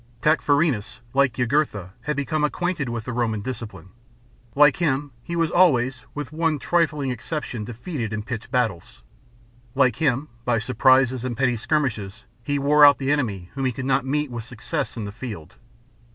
Tacfarinas, 0.19 0.99
like 1.13 1.33
Jugurtha, 1.33 1.93
had 2.05 2.15
become 2.15 2.43
acquainted 2.43 2.89
with 2.89 3.05
the 3.05 3.13
Roman 3.13 3.41
discipline; 3.41 3.89
like 4.55 4.77
him, 4.77 5.11
he 5.21 5.35
was 5.35 5.51
always 5.51 6.05
(with 6.15 6.31
one 6.31 6.57
trifling 6.57 7.11
exception) 7.11 7.63
defeated 7.65 8.11
in 8.11 8.23
pitched 8.23 8.49
battles; 8.49 9.03
like 9.75 9.97
him, 9.97 10.29
by 10.43 10.57
surprises 10.57 11.23
and 11.23 11.37
petty 11.37 11.55
skirmishes 11.55 12.23
he 12.41 12.57
wore 12.57 12.83
out 12.83 12.97
the 12.97 13.11
enemy 13.11 13.51
whom 13.53 13.63
he 13.65 13.71
could 13.71 13.85
Il8 13.85 13.85
INTRODUCTION 13.85 13.85
TO 13.85 13.85
TPIE 13.85 13.85
JUGURTHINE 13.85 13.87
WAR. 13.87 13.95
not 13.95 14.05
meet 14.05 14.31
with 14.31 14.43
success 14.43 14.97
in 14.97 15.05
the 15.05 15.11
field. 15.11 15.55